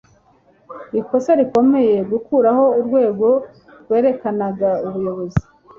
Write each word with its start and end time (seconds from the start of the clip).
ikosa 0.99 1.31
rikomeye 1.39 1.95
gukuraho 2.11 2.65
urwego 2.79 3.27
rwerekanaga 3.83 4.69
ubuyobozi 4.85 5.43